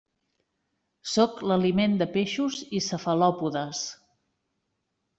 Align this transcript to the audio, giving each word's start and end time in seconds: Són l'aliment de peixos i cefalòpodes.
Són 1.11 1.35
l'aliment 1.51 1.95
de 2.01 2.09
peixos 2.17 2.59
i 2.81 2.83
cefalòpodes. 2.89 3.87